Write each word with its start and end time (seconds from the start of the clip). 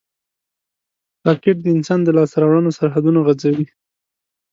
راکټ 1.27 1.57
د 1.61 1.67
انسان 1.75 1.99
د 2.03 2.09
لاسته 2.17 2.37
راوړنو 2.41 2.75
سرحدونه 2.77 3.19
غځوي 3.27 3.65